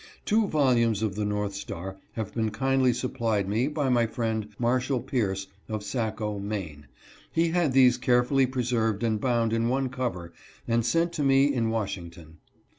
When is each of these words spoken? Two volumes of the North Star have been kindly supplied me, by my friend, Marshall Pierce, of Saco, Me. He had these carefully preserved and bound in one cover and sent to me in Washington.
Two 0.25 0.47
volumes 0.47 1.03
of 1.03 1.13
the 1.13 1.25
North 1.25 1.53
Star 1.53 1.95
have 2.13 2.33
been 2.33 2.49
kindly 2.49 2.91
supplied 2.91 3.47
me, 3.47 3.67
by 3.67 3.87
my 3.87 4.07
friend, 4.07 4.47
Marshall 4.57 4.99
Pierce, 4.99 5.45
of 5.69 5.83
Saco, 5.83 6.39
Me. 6.39 6.79
He 7.31 7.49
had 7.49 7.71
these 7.73 7.99
carefully 7.99 8.47
preserved 8.47 9.03
and 9.03 9.21
bound 9.21 9.53
in 9.53 9.69
one 9.69 9.89
cover 9.89 10.33
and 10.67 10.83
sent 10.83 11.13
to 11.13 11.23
me 11.23 11.53
in 11.53 11.69
Washington. 11.69 12.39